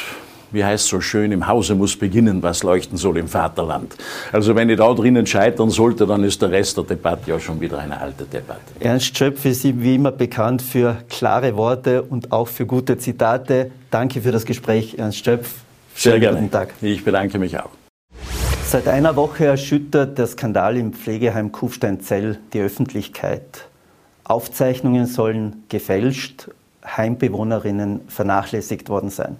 [0.52, 3.96] wie heißt es so schön, im Hause muss beginnen, was leuchten soll im Vaterland.
[4.32, 7.60] Also wenn ich da drinnen scheitern sollte, dann ist der Rest der Debatte ja schon
[7.60, 8.62] wieder eine alte Debatte.
[8.80, 13.72] Ernst Schöpf ist wie immer bekannt für klare Worte und auch für gute Zitate.
[13.92, 15.54] Danke für das Gespräch, Ernst Schöpf.
[15.96, 16.38] Sehr gerne.
[16.40, 16.74] Guten Tag.
[16.82, 17.70] Ich bedanke mich auch.
[18.66, 23.66] Seit einer Woche erschüttert der Skandal im Pflegeheim Kufstein-Zell die Öffentlichkeit.
[24.24, 26.50] Aufzeichnungen sollen gefälscht,
[26.86, 29.38] Heimbewohnerinnen vernachlässigt worden sein.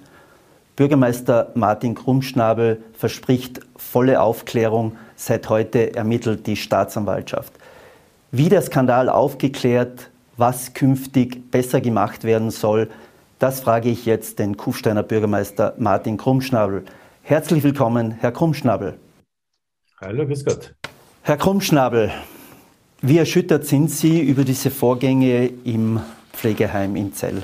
[0.80, 4.96] Bürgermeister Martin Krummschnabel verspricht volle Aufklärung.
[5.18, 7.52] Seit heute ermittelt die Staatsanwaltschaft.
[8.32, 12.90] Wie der Skandal aufgeklärt, was künftig besser gemacht werden soll,
[13.40, 16.86] das frage ich jetzt den Kufsteiner Bürgermeister Martin Krummschnabel.
[17.24, 18.98] Herzlich willkommen, Herr Krummschnabel.
[20.00, 20.76] Hallo, grüß Gott.
[21.24, 22.10] Herr Krummschnabel,
[23.02, 26.00] wie erschüttert sind Sie über diese Vorgänge im
[26.32, 27.44] Pflegeheim in Zell?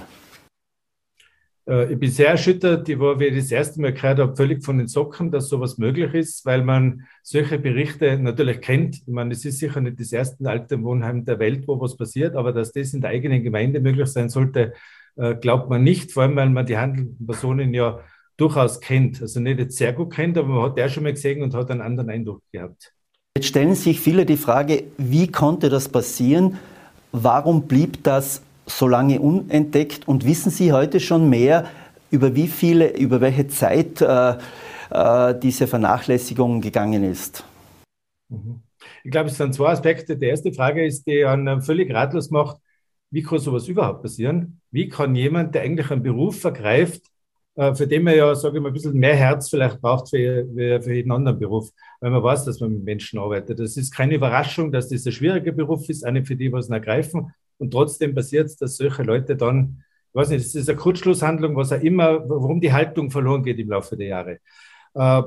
[1.68, 2.88] Äh, ich bin sehr erschüttert.
[2.90, 5.78] Ich war, wie ich das erste Mal gehört habe, völlig von den Socken, dass sowas
[5.78, 8.98] möglich ist, weil man solche Berichte natürlich kennt.
[8.98, 12.36] Ich meine, es ist sicher nicht das erste alte Wohnheim der Welt, wo was passiert,
[12.36, 14.74] aber dass das in der eigenen Gemeinde möglich sein sollte,
[15.16, 18.00] äh, glaubt man nicht, vor allem weil man die handelnden Personen ja
[18.38, 19.22] durchaus kennt.
[19.22, 21.72] Also nicht jetzt sehr gut kennt, aber man hat der schon mal gesehen und hat
[21.72, 22.94] einen anderen Eindruck gehabt.
[23.38, 26.58] Jetzt stellen sich viele die Frage, wie konnte das passieren?
[27.12, 30.08] Warum blieb das so lange unentdeckt?
[30.08, 31.66] Und wissen Sie heute schon mehr,
[32.12, 34.36] über wie viele, über welche Zeit äh,
[34.90, 37.44] äh, diese Vernachlässigung gegangen ist?
[38.30, 38.62] Mhm.
[39.04, 40.18] Ich glaube, es sind zwei Aspekte.
[40.18, 42.58] Die erste Frage ist, die einen völlig ratlos macht,
[43.12, 44.62] wie kann sowas überhaupt passieren?
[44.72, 47.04] Wie kann jemand, der eigentlich einen Beruf vergreift,
[47.56, 50.46] äh, für den man ja, sage ich mal, ein bisschen mehr Herz vielleicht braucht für,
[50.82, 51.70] für jeden anderen Beruf,
[52.02, 53.60] weil man weiß, dass man mit Menschen arbeitet.
[53.60, 57.32] Das ist keine Überraschung, dass das ein schwieriger Beruf ist, eine für die, was ergreifen.
[57.58, 61.56] Und trotzdem passiert es, dass solche Leute dann, ich weiß nicht, das ist eine Kurzschlusshandlung,
[61.56, 64.40] was auch immer, warum die Haltung verloren geht im Laufe der Jahre.
[64.94, 65.24] Äh,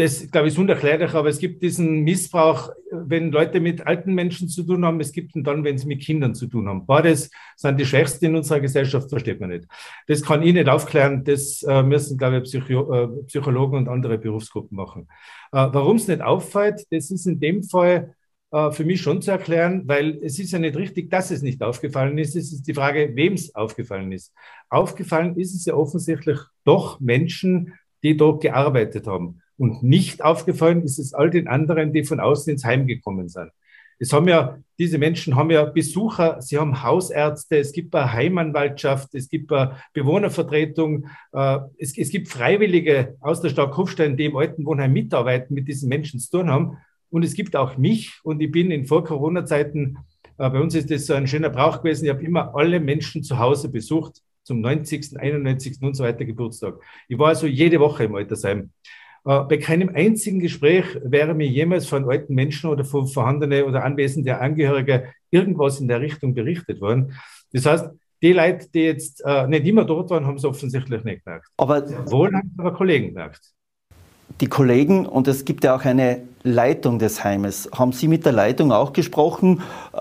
[0.00, 4.48] das, glaube ich, ist unerklärlich, aber es gibt diesen Missbrauch, wenn Leute mit alten Menschen
[4.48, 6.86] zu tun haben, es gibt ihn dann, wenn sie mit Kindern zu tun haben.
[6.86, 9.64] Beides sind die Schwächsten in unserer Gesellschaft, versteht man nicht.
[10.06, 14.18] Das kann ich nicht aufklären, das äh, müssen, glaube ich, Psycho äh, Psychologen und andere
[14.18, 15.08] Berufsgruppen machen.
[15.50, 18.14] Warum es nicht auffällt, das ist in dem Fall
[18.50, 21.62] äh, für mich schon zu erklären, weil es ist ja nicht richtig, dass es nicht
[21.62, 22.34] aufgefallen ist.
[22.34, 24.32] Es ist die Frage, wem es aufgefallen ist.
[24.70, 29.42] Aufgefallen ist es ja offensichtlich doch Menschen, die dort gearbeitet haben.
[29.58, 33.50] Und nicht aufgefallen ist es all den anderen, die von außen ins Heim gekommen sind.
[33.98, 39.12] Es haben ja, diese Menschen haben ja Besucher, sie haben Hausärzte, es gibt eine Heimanwaltschaft,
[39.14, 44.36] es gibt eine Bewohnervertretung, äh, es, es gibt Freiwillige aus der Stadt Kufstein, die im
[44.36, 46.78] Altenwohnheim mitarbeiten, mit diesen Menschen zu tun haben.
[47.10, 49.98] Und es gibt auch mich und ich bin in Vor-Corona-Zeiten,
[50.38, 53.22] äh, bei uns ist das so ein schöner Brauch gewesen, ich habe immer alle Menschen
[53.22, 55.82] zu Hause besucht, zum 90., 91.
[55.82, 56.74] und so weiter Geburtstag.
[57.08, 58.70] Ich war also jede Woche im Altersheim.
[59.24, 63.84] Äh, bei keinem einzigen Gespräch wäre mir jemals von alten Menschen oder von vorhandenen oder
[63.84, 67.14] anwesenden Angehörigen irgendwas in der Richtung berichtet worden.
[67.52, 67.90] Das heißt,
[68.22, 71.46] die Leute, die jetzt äh, nicht immer dort waren, haben es offensichtlich nicht gemerkt.
[71.56, 73.52] Aber wohl haben es aber Kollegen gemerkt.
[74.40, 77.68] Die Kollegen, und es gibt ja auch eine Leitung des Heimes.
[77.76, 79.62] Haben Sie mit der Leitung auch gesprochen?
[79.92, 79.98] Äh,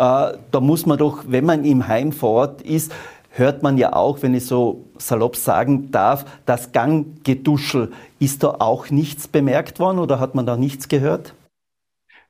[0.51, 2.91] da muss man doch, wenn man im Heim vor Ort ist,
[3.31, 7.91] hört man ja auch, wenn ich so salopp sagen darf, das Ganggeduschel.
[8.19, 11.33] Ist da auch nichts bemerkt worden oder hat man da nichts gehört?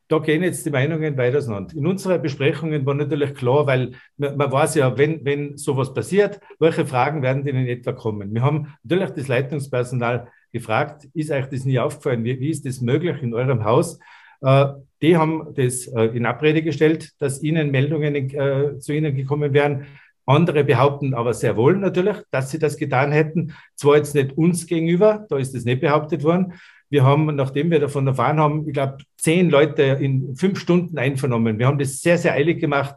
[0.09, 1.75] Da gehen jetzt die Meinungen weit auseinander.
[1.75, 6.39] In unseren Besprechungen war natürlich klar, weil man, man weiß ja, wenn, wenn sowas passiert,
[6.59, 8.33] welche Fragen werden denn in etwa kommen?
[8.33, 12.23] Wir haben natürlich das Leitungspersonal gefragt, ist euch das nie aufgefallen?
[12.23, 13.99] Wie, wie ist das möglich in eurem Haus?
[14.41, 14.67] Äh,
[15.01, 19.87] die haben das äh, in Abrede gestellt, dass ihnen Meldungen äh, zu ihnen gekommen wären.
[20.25, 23.53] Andere behaupten aber sehr wohl natürlich, dass sie das getan hätten.
[23.75, 26.53] Zwar jetzt nicht uns gegenüber, da ist das nicht behauptet worden.
[26.89, 31.59] Wir haben, nachdem wir davon erfahren haben, ich glaube, zehn Leute in fünf Stunden einvernommen.
[31.59, 32.95] Wir haben das sehr, sehr eilig gemacht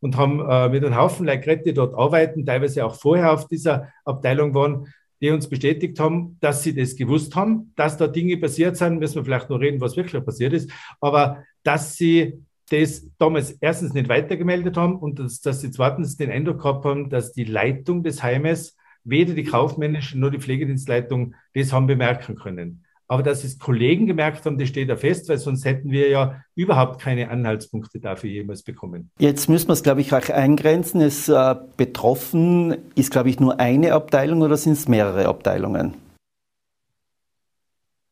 [0.00, 3.88] und haben äh, mit einem Haufen Leute die dort arbeiten, teilweise auch vorher auf dieser
[4.04, 4.86] Abteilung waren,
[5.20, 8.98] die uns bestätigt haben, dass sie das gewusst haben, dass da Dinge passiert sind.
[8.98, 10.70] Müssen wir vielleicht noch reden, was wirklich passiert ist.
[11.00, 16.30] Aber dass sie das damals erstens nicht weitergemeldet haben und dass, dass sie zweitens den
[16.30, 21.72] Eindruck gehabt haben, dass die Leitung des Heimes, weder die kaufmännische noch die Pflegedienstleitung, das
[21.72, 22.84] haben bemerken können.
[23.10, 26.44] Aber dass es Kollegen gemerkt haben, das steht da fest, weil sonst hätten wir ja
[26.54, 29.10] überhaupt keine Anhaltspunkte dafür jemals bekommen.
[29.18, 31.00] Jetzt müssen wir es, glaube ich, auch eingrenzen.
[31.00, 35.94] Es äh, betroffen ist, glaube ich, nur eine Abteilung oder sind es mehrere Abteilungen?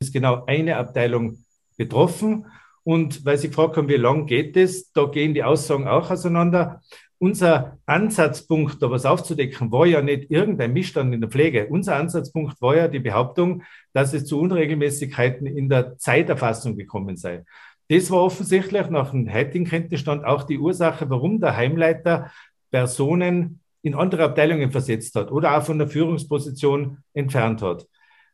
[0.00, 1.44] Es ist genau eine Abteilung
[1.76, 2.46] betroffen.
[2.82, 6.82] Und weil Sie gefragt haben, wie lang geht es, da gehen die Aussagen auch auseinander.
[7.20, 11.66] Unser Ansatzpunkt, da was aufzudecken, war ja nicht irgendein Missstand in der Pflege.
[11.66, 17.44] Unser Ansatzpunkt war ja die Behauptung, dass es zu Unregelmäßigkeiten in der Zeiterfassung gekommen sei.
[17.88, 22.30] Das war offensichtlich nach dem heutigen Kenntnisstand auch die Ursache, warum der Heimleiter
[22.70, 27.86] Personen in andere Abteilungen versetzt hat oder auch von der Führungsposition entfernt hat.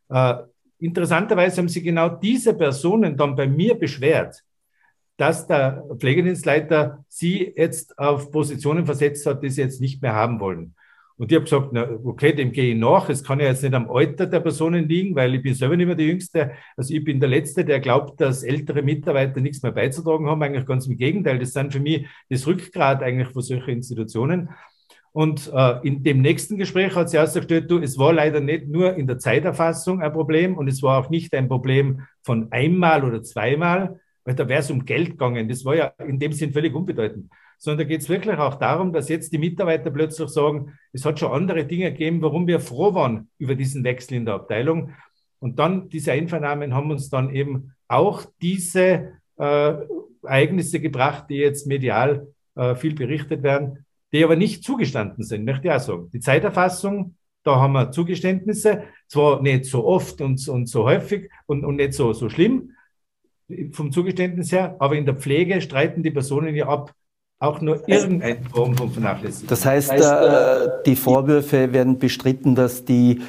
[0.08, 0.42] Äh,
[0.78, 4.42] interessanterweise haben sich genau diese Personen dann bei mir beschwert,
[5.16, 10.40] dass der Pflegedienstleiter sie jetzt auf Positionen versetzt hat, die sie jetzt nicht mehr haben
[10.40, 10.74] wollen.
[11.16, 13.08] Und ich habe gesagt, na, okay, dem gehe ich nach.
[13.08, 15.86] Es kann ja jetzt nicht am Alter der Personen liegen, weil ich bin selber nicht
[15.86, 16.52] mehr die Jüngste.
[16.76, 20.42] Also ich bin der Letzte, der glaubt, dass ältere Mitarbeiter nichts mehr beizutragen haben.
[20.42, 21.38] Eigentlich ganz im Gegenteil.
[21.38, 24.48] Das sind für mich das Rückgrat eigentlich für solche Institutionen.
[25.12, 28.96] Und äh, in dem nächsten Gespräch hat sie ausgestellt, du, es war leider nicht nur
[28.96, 33.22] in der Zeiterfassung ein Problem und es war auch nicht ein Problem von einmal oder
[33.22, 35.48] zweimal, weil da wäre es um Geld gegangen.
[35.48, 37.30] Das war ja in dem Sinn völlig unbedeutend.
[37.58, 41.18] Sondern da geht es wirklich auch darum, dass jetzt die Mitarbeiter plötzlich sagen, es hat
[41.18, 44.92] schon andere Dinge gegeben, warum wir froh waren über diesen Wechsel in der Abteilung.
[45.38, 49.74] Und dann diese Einvernahmen haben uns dann eben auch diese äh,
[50.22, 55.68] Ereignisse gebracht, die jetzt medial äh, viel berichtet werden, die aber nicht zugestanden sind, möchte
[55.68, 56.10] ich auch sagen.
[56.12, 61.64] Die Zeiterfassung da haben wir Zugeständnisse, zwar nicht so oft und, und so häufig und,
[61.64, 62.73] und nicht so, so schlimm
[63.72, 66.92] vom Zugeständnis her, aber in der Pflege streiten die Personen ja ab,
[67.38, 69.48] auch nur irgendeine Form von Vernachlässigung.
[69.48, 73.20] Das heißt, das heißt äh, die Vorwürfe werden bestritten, dass die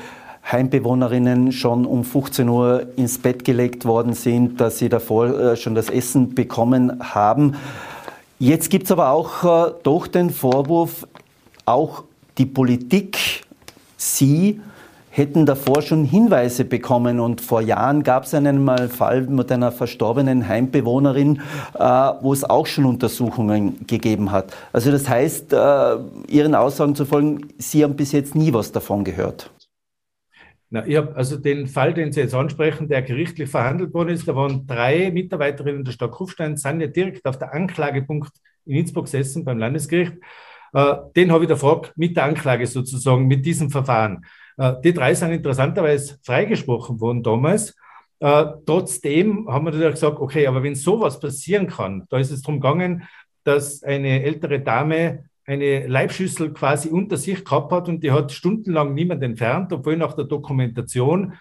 [0.49, 5.75] Heimbewohnerinnen schon um 15 Uhr ins Bett gelegt worden sind, dass sie davor äh, schon
[5.75, 7.55] das Essen bekommen haben.
[8.37, 11.07] Jetzt gibt es aber auch äh, doch den Vorwurf,
[11.65, 12.03] auch
[12.37, 13.17] die Politik,
[13.97, 14.61] Sie
[15.15, 17.21] hätten davor schon Hinweise bekommen.
[17.21, 21.41] Und vor Jahren gab es einen mal Fall mit einer verstorbenen Heimbewohnerin,
[21.73, 24.55] äh, wo es auch schon Untersuchungen gegeben hat.
[24.73, 25.97] Also das heißt, äh,
[26.27, 29.49] Ihren Aussagen zu folgen, Sie haben bis jetzt nie was davon gehört.
[30.69, 34.27] Na, ich habe also den Fall, den Sie jetzt ansprechen, der gerichtlich verhandelt worden ist,
[34.27, 38.31] da waren drei Mitarbeiterinnen der Stadt Kufstein, sind ja direkt auf der Anklagepunkt
[38.65, 40.15] in Innsbruck gesessen beim Landesgericht.
[40.73, 44.25] Äh, den habe ich erfragt mit der Anklage sozusagen, mit diesem Verfahren.
[44.57, 47.75] Äh, die drei sind interessanterweise freigesprochen worden damals.
[48.19, 52.41] Äh, trotzdem haben wir natürlich gesagt, okay, aber wenn sowas passieren kann, da ist es
[52.41, 53.03] darum gegangen,
[53.43, 58.95] dass eine ältere Dame eine Leibschüssel quasi unter sich gehabt hat und die hat stundenlang
[58.95, 61.33] niemand entfernt, obwohl nach der Dokumentation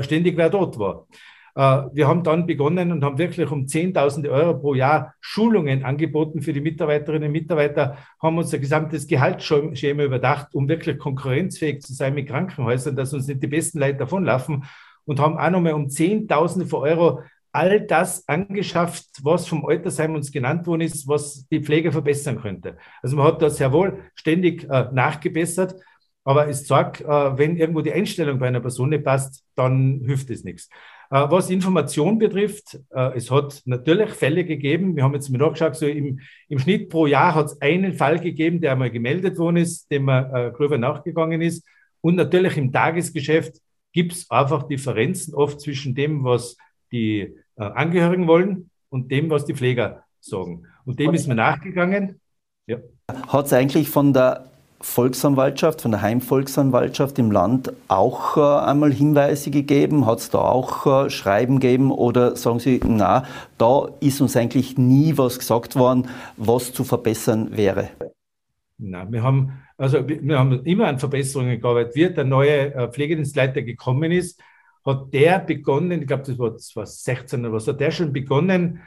[0.00, 1.06] ständig wer dort war.
[1.54, 6.42] Äh, wir haben dann begonnen und haben wirklich um Zehntausende Euro pro Jahr Schulungen angeboten
[6.42, 12.14] für die Mitarbeiterinnen und Mitarbeiter, haben unser gesamtes Gehaltsschema überdacht, um wirklich konkurrenzfähig zu sein
[12.14, 14.64] mit Krankenhäusern, dass uns nicht die besten Leute davonlaufen
[15.04, 20.30] und haben auch nochmal um Zehntausende von Euro all das angeschafft, was vom Altersheim uns
[20.30, 22.76] genannt worden ist, was die Pflege verbessern könnte.
[23.02, 25.74] Also man hat da sehr wohl ständig äh, nachgebessert,
[26.24, 30.30] aber es sagt, äh, wenn irgendwo die Einstellung bei einer Person nicht passt, dann hilft
[30.30, 30.68] es nichts.
[31.10, 34.94] Äh, was Information betrifft, äh, es hat natürlich Fälle gegeben.
[34.94, 38.20] Wir haben jetzt mal nachgeschaut, so im, im Schnitt pro Jahr hat es einen Fall
[38.20, 41.66] gegeben, der einmal gemeldet worden ist, dem man äh, gröber nachgegangen ist.
[42.00, 43.60] Und natürlich im Tagesgeschäft
[43.92, 46.56] gibt es einfach Differenzen oft zwischen dem, was
[46.92, 50.66] die äh, Angehörigen wollen und dem, was die Pfleger sagen.
[50.84, 52.20] Und dem ist man nachgegangen.
[52.66, 52.78] Ja.
[53.26, 54.49] Hat es eigentlich von der
[54.82, 60.06] Volksanwaltschaft, von der Heimvolksanwaltschaft im Land auch äh, einmal Hinweise gegeben?
[60.06, 63.24] Hat es da auch äh, Schreiben gegeben oder sagen Sie, na,
[63.58, 67.90] da ist uns eigentlich nie was gesagt worden, was zu verbessern wäre?
[68.78, 71.94] Na, wir haben, also wir haben immer an Verbesserungen gearbeitet.
[71.94, 74.40] Wie der neue äh, Pflegedienstleiter gekommen ist,
[74.82, 78.80] hat der begonnen, ich glaube, das war 2016 oder was, hat der schon begonnen,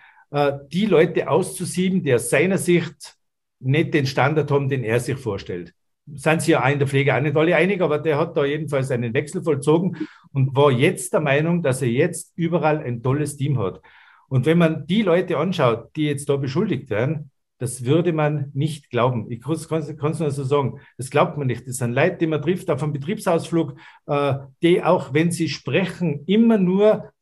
[0.72, 3.16] die Leute auszusieben, die aus seiner Sicht
[3.60, 5.76] nicht den Standard haben, den er sich vorstellt
[6.06, 8.46] sind sie ja auch in der Pflege auch nicht alle einig, aber der hat da
[8.46, 9.98] jedenfalls einen Wechsel vollzogen
[10.34, 13.82] und war jetzt der Meinung, dass er jetzt überall ein tolles Team hat.
[14.28, 18.90] Und wenn man die Leute anschaut, die jetzt da beschuldigt werden, das würde man nicht
[18.90, 19.32] glauben.
[19.32, 20.82] Ich kann es nur so sagen.
[20.98, 21.66] Das glaubt man nicht.
[21.66, 23.76] Das sind Leute, die man trifft auf einem Betriebsausflug,
[24.08, 27.13] äh, die auch, wenn sie sprechen, immer nur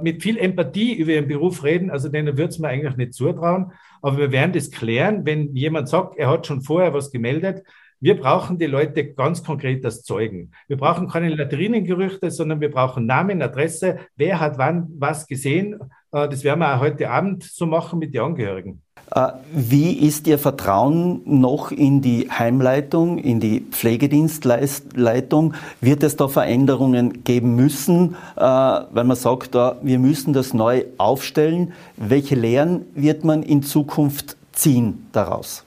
[0.00, 1.90] mit viel Empathie über ihren Beruf reden.
[1.90, 3.72] Also denen würde es mir eigentlich nicht zutrauen.
[4.02, 7.62] Aber wir werden das klären, wenn jemand sagt, er hat schon vorher was gemeldet.
[8.00, 10.52] Wir brauchen die Leute ganz konkret als Zeugen.
[10.68, 15.80] Wir brauchen keine Latrinengerüchte, sondern wir brauchen Namen, Adresse, wer hat wann was gesehen.
[16.12, 18.82] Äh, das werden wir auch heute Abend so machen mit den Angehörigen.
[19.14, 25.54] Äh, wie ist Ihr Vertrauen noch in die Heimleitung, in die Pflegedienstleitung?
[25.80, 31.72] Wird es da Veränderungen geben müssen, äh, weil man sagt, wir müssen das neu aufstellen?
[31.96, 35.64] Welche Lehren wird man in Zukunft ziehen daraus?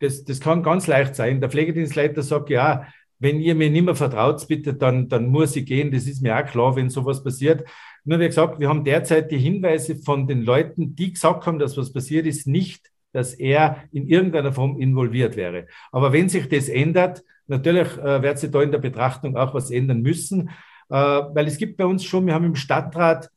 [0.00, 1.40] Das, das kann ganz leicht sein.
[1.40, 2.86] Der Pflegedienstleiter sagt, ja,
[3.18, 5.92] wenn ihr mir nicht mehr vertraut, bitte, dann, dann muss ich gehen.
[5.92, 7.68] Das ist mir auch klar, wenn sowas passiert.
[8.04, 11.76] Nur wie gesagt, wir haben derzeit die Hinweise von den Leuten, die gesagt haben, dass
[11.76, 15.66] was passiert ist, nicht, dass er in irgendeiner Form involviert wäre.
[15.92, 19.70] Aber wenn sich das ändert, natürlich äh, wird sich da in der Betrachtung auch was
[19.70, 20.50] ändern müssen,
[20.88, 23.28] äh, weil es gibt bei uns schon, wir haben im Stadtrat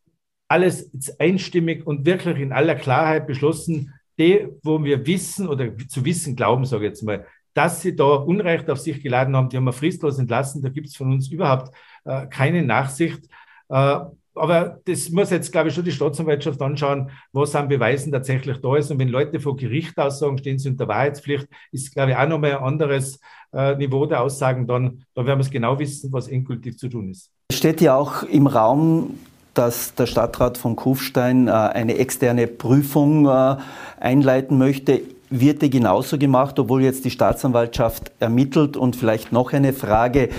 [0.47, 6.35] alles einstimmig und wirklich in aller Klarheit beschlossen, die, wo wir wissen oder zu wissen
[6.35, 9.63] glauben, sage ich jetzt mal, dass sie da Unrecht auf sich geladen haben, die haben
[9.63, 13.25] wir fristlos entlassen, da gibt es von uns überhaupt äh, keine Nachsicht.
[13.69, 13.99] Äh,
[14.35, 18.75] aber das muss jetzt, glaube ich, schon die Staatsanwaltschaft anschauen, was an Beweisen tatsächlich da
[18.75, 18.91] ist.
[18.91, 22.57] Und wenn Leute vor Gericht aussagen, stehen sie unter Wahrheitspflicht, ist, glaube ich, auch nochmal
[22.57, 23.19] ein anderes
[23.53, 25.03] äh, Niveau der Aussagen dann.
[25.13, 27.29] Da werden wir es genau wissen, was endgültig zu tun ist.
[27.49, 29.19] Es steht ja auch im Raum,
[29.53, 33.57] dass der Stadtrat von Kufstein äh, eine externe Prüfung äh,
[33.99, 35.01] einleiten möchte.
[35.29, 38.77] Wird die genauso gemacht, obwohl jetzt die Staatsanwaltschaft ermittelt?
[38.77, 40.29] Und vielleicht noch eine Frage.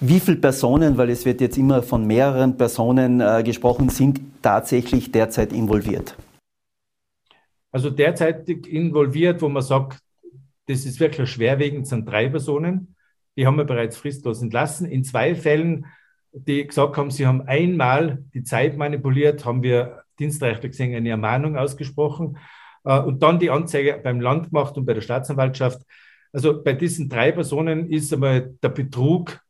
[0.00, 5.12] Wie viele Personen, weil es wird jetzt immer von mehreren Personen äh, gesprochen, sind tatsächlich
[5.12, 6.16] derzeit involviert?
[7.70, 10.00] Also derzeit involviert, wo man sagt,
[10.66, 12.94] das ist wirklich schwerwiegend, sind drei Personen.
[13.36, 14.86] die haben wir bereits fristlos entlassen.
[14.86, 15.86] In zwei Fällen,
[16.32, 21.56] die gesagt haben, sie haben einmal die Zeit manipuliert, haben wir dienstrechtlich gesehen eine Ermahnung
[21.56, 22.38] ausgesprochen
[22.84, 25.82] äh, und dann die Anzeige beim Land gemacht und bei der Staatsanwaltschaft.
[26.32, 29.40] Also bei diesen drei Personen ist einmal der Betrug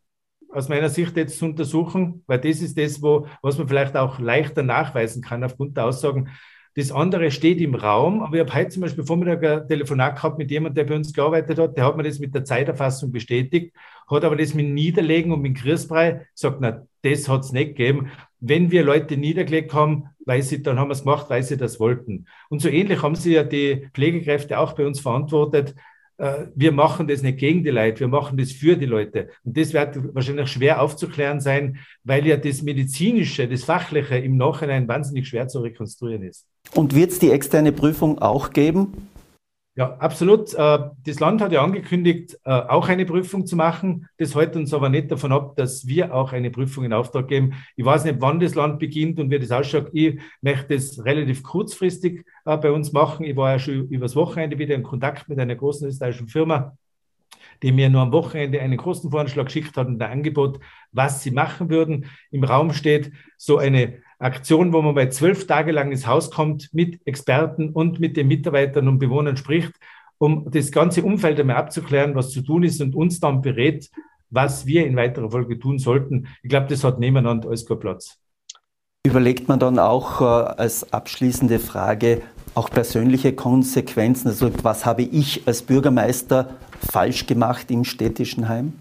[0.55, 4.19] aus meiner Sicht jetzt zu untersuchen, weil das ist das, wo, was man vielleicht auch
[4.19, 6.31] leichter nachweisen kann aufgrund der Aussagen.
[6.77, 10.39] Das andere steht im Raum, aber ich habe heute zum Beispiel Vormittag ein Telefonat gehabt
[10.39, 13.75] mit jemandem, der bei uns gearbeitet hat, der hat mir das mit der Zeiterfassung bestätigt,
[14.09, 18.11] hat aber das mit Niederlegen und mit Grießbrei gesagt, na, das hat es nicht gegeben.
[18.41, 21.79] Wenn wir Leute niedergelegt haben, weil sie, dann haben wir es gemacht, weil sie das
[21.79, 22.27] wollten.
[22.49, 25.75] Und so ähnlich haben sie ja die Pflegekräfte auch bei uns verantwortet,
[26.17, 29.31] wir machen das nicht gegen die Leute, wir machen das für die Leute.
[29.43, 34.87] Und das wird wahrscheinlich schwer aufzuklären sein, weil ja das Medizinische, das Fachliche im Nachhinein
[34.87, 36.47] wahnsinnig schwer zu rekonstruieren ist.
[36.75, 39.09] Und wird es die externe Prüfung auch geben?
[39.77, 40.55] Ja, absolut.
[40.55, 44.09] Äh, das Land hat ja angekündigt, äh, auch eine Prüfung zu machen.
[44.19, 47.55] Das hält uns aber nicht davon ab, dass wir auch eine Prüfung in Auftrag geben.
[47.75, 49.89] Ich weiß nicht, wann das Land beginnt und wie das ausschaut.
[49.93, 53.25] Ich möchte das relativ kurzfristig äh, bei uns machen.
[53.25, 56.79] Ich war ja schon übers Wochenende wieder in Kontakt mit einer großen österreichischen Firma,
[57.61, 60.61] die mir nur am Wochenende einen Kostenvoranschlag geschickt hat und ein Angebot,
[60.93, 62.07] was sie machen würden.
[62.31, 66.73] Im Raum steht so eine Aktion, wo man bei zwölf Tage lang ins Haus kommt,
[66.73, 69.73] mit Experten und mit den Mitarbeitern und Bewohnern spricht,
[70.19, 73.91] um das ganze Umfeld einmal abzuklären, was zu tun ist und uns dann berät,
[74.31, 76.29] was wir in weiterer Folge tun sollten.
[76.43, 78.19] Ich glaube, das hat nebeneinander alles keinen Platz.
[79.07, 82.23] Überlegt man dann auch äh, als abschließende Frage
[82.55, 84.29] auch persönliche Konsequenzen?
[84.29, 86.51] Also was habe ich als Bürgermeister
[86.91, 88.73] falsch gemacht im städtischen Heim?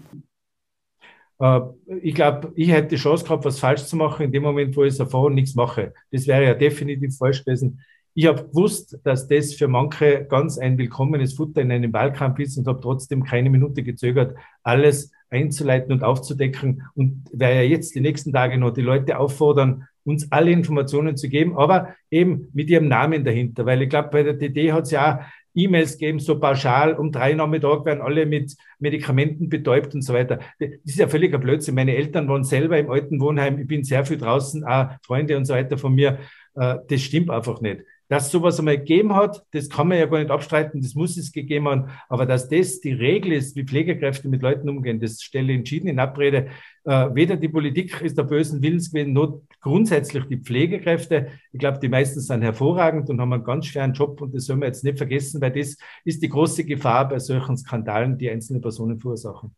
[1.38, 1.60] Äh,
[2.02, 4.84] ich glaube, ich hätte die Chance gehabt, was falsch zu machen, in dem Moment, wo
[4.84, 5.92] ich es erfahre und nichts mache.
[6.10, 7.80] Das wäre ja definitiv falsch gewesen.
[8.16, 12.56] Ich habe gewusst, dass das für manche ganz ein willkommenes Futter in einem Wahlkampf ist
[12.56, 18.00] und habe trotzdem keine Minute gezögert, alles einzuleiten und aufzudecken und werde ja jetzt die
[18.00, 22.86] nächsten Tage noch die Leute auffordern, uns alle Informationen zu geben, aber eben mit ihrem
[22.86, 25.24] Namen dahinter, weil ich glaube, bei der DD hat es ja auch
[25.54, 30.40] E-Mails geben, so pauschal, um drei Nachmittag werden alle mit Medikamenten betäubt und so weiter.
[30.58, 31.74] Das ist ja völliger Blödsinn.
[31.74, 35.44] Meine Eltern waren selber im alten Wohnheim, ich bin sehr viel draußen, auch Freunde und
[35.44, 36.18] so weiter von mir.
[36.56, 37.82] Äh, das stimmt einfach nicht.
[38.08, 41.32] Dass sowas einmal gegeben hat, das kann man ja gar nicht abstreiten, das muss es
[41.32, 41.88] gegeben haben.
[42.08, 45.88] Aber dass das die Regel ist, wie Pflegekräfte mit Leuten umgehen, das stelle ich entschieden
[45.88, 46.48] in Abrede.
[46.84, 51.28] Äh, weder die Politik ist der bösen Willens gewesen, noch grundsätzlich die Pflegekräfte.
[51.50, 54.56] Ich glaube, die meisten sind hervorragend und haben einen ganz schweren Job und das soll
[54.56, 58.60] man jetzt nicht vergessen, weil das ist die große Gefahr bei solchen Skandalen, die einzelne
[58.60, 59.54] Personen verursachen.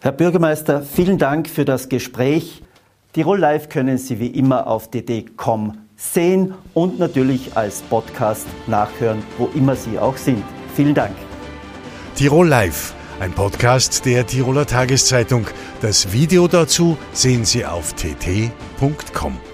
[0.00, 2.62] Herr Bürgermeister, vielen Dank für das Gespräch.
[3.12, 9.50] Tirol Live können Sie wie immer auf dd.com sehen und natürlich als Podcast nachhören, wo
[9.54, 10.42] immer Sie auch sind.
[10.74, 11.14] Vielen Dank.
[12.16, 15.46] Tirol Live, ein Podcast der Tiroler Tageszeitung.
[15.80, 19.53] Das Video dazu sehen Sie auf tt.com.